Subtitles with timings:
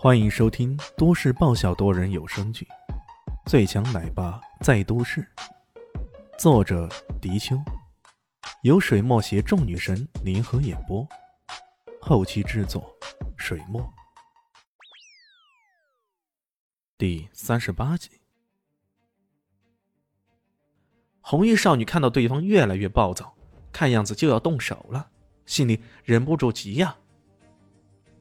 [0.00, 2.64] 欢迎收听都市爆笑多人有声剧
[3.50, 5.26] 《最强奶爸在都市》，
[6.38, 6.88] 作者：
[7.20, 7.60] 迪秋，
[8.62, 11.04] 由水墨携众女神联合演播，
[12.00, 12.96] 后期制作：
[13.36, 13.92] 水墨。
[16.96, 18.08] 第三十八集，
[21.20, 23.34] 红衣少女看到对方越来越暴躁，
[23.72, 25.10] 看样子就要动手了，
[25.44, 26.96] 心里忍不住急呀。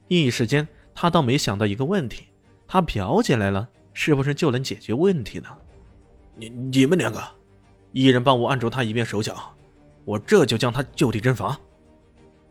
[0.08, 0.68] 一时间。
[1.00, 2.26] 他倒没想到一个问题，
[2.68, 5.48] 他表姐来了，是不是就能解决问题呢？
[6.34, 7.24] 你你们两个，
[7.92, 9.54] 一人帮我按住他一边手脚，
[10.06, 11.56] 我这就将他就地正法。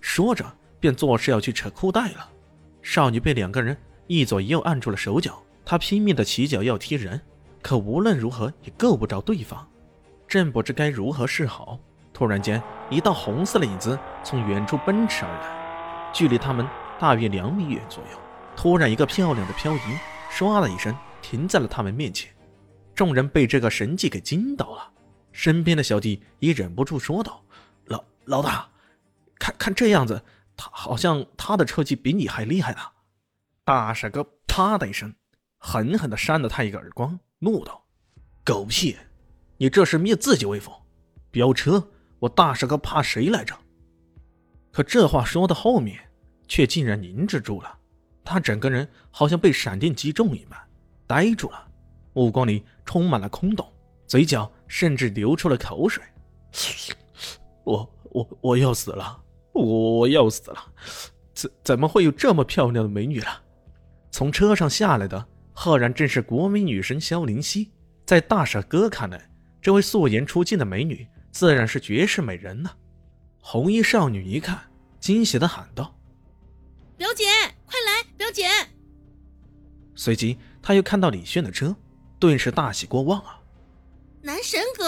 [0.00, 0.44] 说着，
[0.78, 2.30] 便作势要去扯裤带了。
[2.82, 7.20] 少女被两个人一左一右按住了手脚，她拼命的起脚要踢人，
[7.60, 9.66] 可无论如何也够不着对方。
[10.28, 11.80] 正不知该如何是好，
[12.12, 16.64] 突然间，一道红色的影子从远处奔驰而来，距离他们
[16.96, 18.20] 大约两米远左右。
[18.56, 19.80] 突然，一个漂亮的漂移，
[20.32, 22.34] 唰的一声停在了他们面前。
[22.94, 24.90] 众人被这个神迹给惊到了。
[25.30, 27.44] 身边的小弟也忍不住说道
[27.84, 28.66] ：“老老大，
[29.38, 30.24] 看看这样子，
[30.56, 32.78] 他好像他的车技比你还厉害呢。”
[33.62, 35.14] 大傻哥啪的一声，
[35.58, 37.84] 狠狠地扇了他一个耳光，怒道
[38.42, 38.96] ：“狗屁！
[39.58, 40.74] 你这是灭自己威风！
[41.30, 41.86] 飙车，
[42.18, 43.54] 我大傻哥怕谁来着？”
[44.72, 46.10] 可这话说到后面，
[46.48, 47.78] 却竟然凝滞住了。
[48.26, 50.60] 他整个人好像被闪电击中一般，
[51.06, 51.68] 呆住了，
[52.12, 53.64] 目光里充满了空洞，
[54.06, 56.02] 嘴角甚至流出了口水。
[57.62, 60.58] 我我我要死了，我要死了！
[61.32, 63.42] 怎怎么会有这么漂亮的美女了？
[64.10, 67.70] 从车上下来的，赫然正是国民女神萧灵溪。
[68.04, 69.30] 在大傻哥看来，
[69.60, 72.70] 这位素颜出镜的美女自然是绝世美人呢。
[73.40, 74.58] 红衣少女一看，
[74.98, 75.94] 惊喜的喊道
[76.96, 77.24] ：“表姐！”
[78.36, 78.46] 姐！
[79.94, 81.74] 随即，他又看到李炫的车，
[82.18, 83.40] 顿时大喜过望啊！
[84.20, 84.84] 男神哥，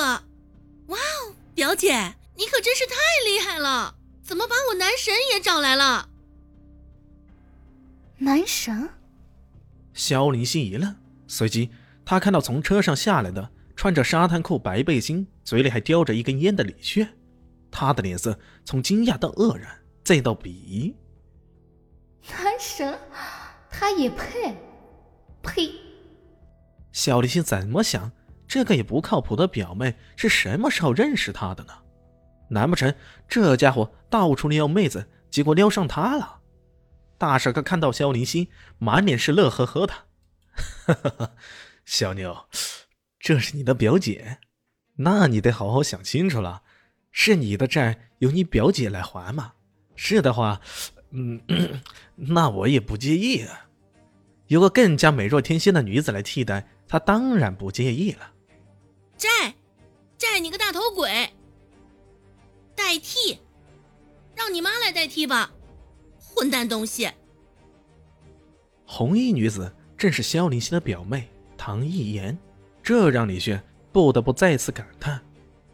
[0.89, 1.95] 哇哦，表姐，
[2.37, 2.95] 你可真是太
[3.27, 3.95] 厉害了！
[4.23, 6.11] 怎么把我男神也找来了？
[8.19, 8.91] 男神？
[9.95, 10.95] 肖林心一愣，
[11.27, 11.70] 随即
[12.05, 17.17] 他看到从车上下来的，穿着沙滩裤、白背心，嘴里还叼着一根烟的李炫，
[17.70, 20.95] 他的脸色从惊讶到愕然，再到鄙夷。
[22.29, 22.98] 男神，
[23.78, 24.56] 他也配？
[25.40, 25.70] 呸！
[26.90, 28.11] 小丽心怎么想？
[28.48, 31.72] 这个也不靠谱的表妹是什么时候认识他的呢？
[32.50, 32.92] 难不成
[33.28, 36.40] 这家伙到处撩妹子，结果撩上他了？
[37.18, 39.95] 大帅哥看到肖林心，满脸是乐呵呵的。
[40.84, 41.30] 哈哈哈，
[41.84, 42.48] 小妞，
[43.20, 44.39] 这是你的表姐，
[44.96, 46.62] 那你得好好想清楚了，
[47.12, 49.52] 是你的债由你表姐来还吗？
[49.95, 50.60] 是的话。
[51.10, 51.40] 嗯，
[52.16, 53.67] 那我也不介意啊。
[54.48, 58.33] 有个更加美若天仙的女子来替代，他当然不介意了。
[59.17, 59.29] 债，
[60.17, 61.31] 债你个大头鬼！
[62.75, 63.39] 代替，
[64.35, 65.51] 让你妈来代替吧，
[66.19, 67.11] 混蛋东西！
[68.87, 72.37] 红衣女子正是萧凌熙的表妹唐艺妍，
[72.83, 75.20] 这让李炫不得不再次感叹：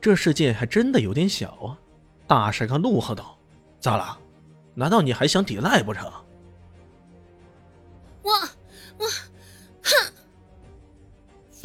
[0.00, 1.78] 这世界还真的有点小啊！
[2.26, 3.38] 大帅哥怒喝道
[3.78, 4.18] ：“咋了？”
[4.74, 6.10] 难道你还想抵赖不成？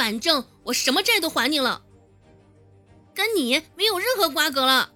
[0.09, 1.83] 反正我什么债都还你了，
[3.13, 4.91] 跟你没有任何瓜葛了。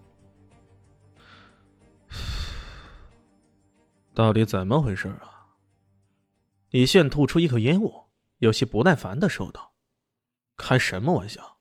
[4.16, 5.54] 到底怎么回事啊？
[6.72, 8.06] 李炫吐出一口烟雾，
[8.40, 9.76] 有些不耐烦的说道
[10.58, 11.60] ：“开什么玩笑？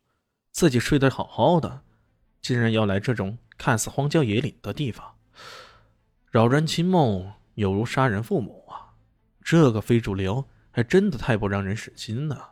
[0.51, 1.83] 自己睡得好好的，
[2.41, 5.19] 竟然要来这种看似荒郊野岭的地方？”
[6.33, 8.97] 扰人清梦，有如杀人父母啊！
[9.43, 12.52] 这个非主流，还真的太不让人省心了。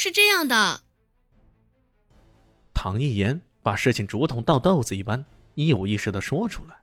[0.00, 0.80] 是这样的，
[2.72, 5.24] 唐一言把事情竹筒倒豆子一般
[5.56, 6.76] 一五一十的说出来。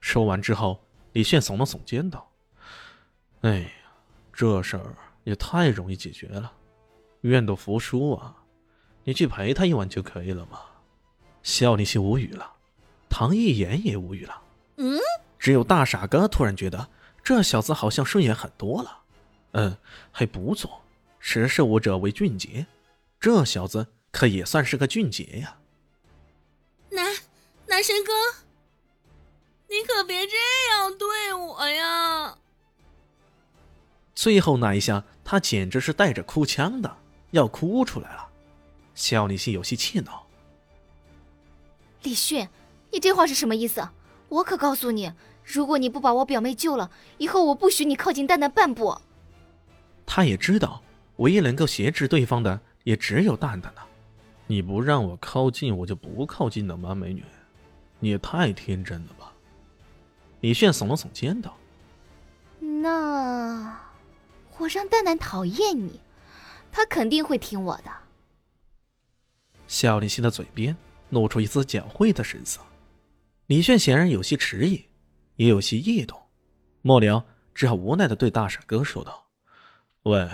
[0.00, 2.28] 说完之后，李炫耸了耸肩道
[3.42, 3.70] ：“哎呀，
[4.32, 6.52] 这事儿也太容易解决了，
[7.20, 8.34] 愿赌服输啊！
[9.04, 10.58] 你去陪他一晚就可以了嘛。”
[11.44, 12.54] 肖立新无语了。
[13.08, 14.42] 唐一言也无语了。
[14.78, 14.98] 嗯，
[15.38, 16.88] 只有大傻哥突然觉得
[17.22, 19.02] 这小子好像顺眼很多了。
[19.52, 19.76] 嗯，
[20.10, 20.82] 还不错，
[21.20, 22.66] 识时务者为俊杰，
[23.20, 25.58] 这小子可也算是个俊杰呀。
[26.90, 27.14] 男
[27.66, 28.12] 男神哥，
[29.68, 30.36] 你可别这
[30.72, 32.36] 样对我呀！
[34.14, 36.96] 最后那一下，他简直是带着哭腔的，
[37.30, 38.28] 要哭出来了。
[38.94, 40.26] 肖立新有些气恼。
[42.02, 42.48] 李迅。
[42.92, 43.88] 你这话是什么意思？
[44.28, 45.12] 我可告诉你，
[45.44, 49.00] 如果你不把我表妹救了，以后我不许你靠近蛋蛋半步。
[50.04, 50.82] 他也知道，
[51.20, 53.86] 唯一能够挟制对方的也只有蛋蛋了。
[54.46, 57.22] 你不让我靠近，我就不靠近了吗，美女？
[57.98, 59.32] 你也太天真了吧！
[60.40, 61.54] 李炫耸了耸肩道
[62.58, 63.78] ：“那
[64.56, 66.00] 我让蛋蛋讨厌你，
[66.72, 67.92] 他肯定会听我的。”
[69.68, 70.74] 肖林熙的嘴边
[71.10, 72.60] 露出一丝狡猾的神色。
[73.46, 74.86] 李炫显然有些迟疑，
[75.36, 76.18] 也有些异动，
[76.80, 77.22] 末了
[77.54, 79.26] 只好无奈的对大傻哥说道
[80.04, 80.26] ：“喂，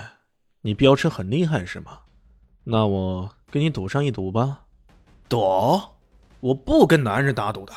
[0.67, 2.01] 你飙车很厉害是吗？
[2.65, 4.65] 那我跟你赌上一赌吧。
[5.31, 5.39] ”“赌？
[6.41, 7.73] 我不跟男人打赌的。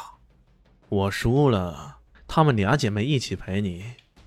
[0.89, 3.85] 我输了。”她们俩姐妹一起陪你，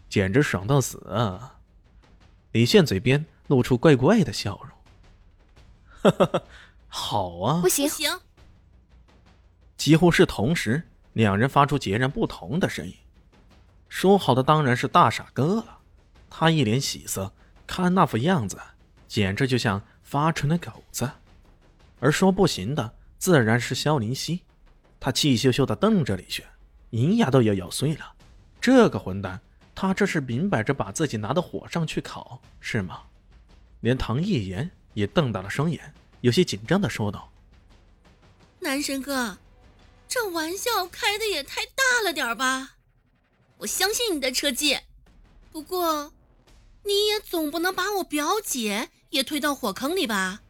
[0.08, 1.58] 简直爽到死啊！
[2.52, 6.12] 李现嘴边露出怪怪的笑容。
[6.12, 6.42] 哈哈，
[6.86, 7.60] 好啊！
[7.60, 8.20] 不行不行！
[9.76, 10.80] 几乎是同时，
[11.14, 12.94] 两人发出截然不同的声音。
[13.88, 15.78] 说好的当然是大傻哥了，
[16.30, 17.32] 他一脸喜色，
[17.74, 18.60] 看那副样子，
[19.08, 21.10] 简直就像发春的狗子。
[22.00, 24.42] 而说不行的，自然是萧林熙，
[25.00, 26.44] 他气咻咻的瞪着李轩。
[26.90, 28.12] 银牙都要咬碎了，
[28.60, 29.40] 这个混蛋，
[29.74, 33.04] 他这是明摆着把自己拿到火上去烤，是吗？
[33.80, 37.32] 连唐一言也瞪大了双眼，有些紧张的说道
[38.60, 39.38] ：“男神哥，
[40.06, 42.72] 这玩笑开的也太大了点吧？
[43.56, 44.78] 我相信你的车技，
[45.50, 46.12] 不过，
[46.84, 50.42] 你也总不能把我表姐也推到火坑里吧？”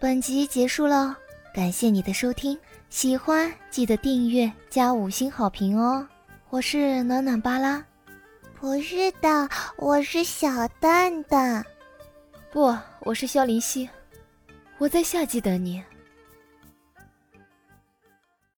[0.00, 1.16] 本集结束了，
[1.54, 2.58] 感谢你的收听，
[2.90, 6.06] 喜欢记得订阅加五星好评哦！
[6.50, 7.82] 我是暖暖巴拉，
[8.60, 9.48] 不是的，
[9.78, 11.64] 我是小蛋蛋，
[12.52, 13.88] 不，我是萧林希，
[14.76, 15.82] 我在夏季等你。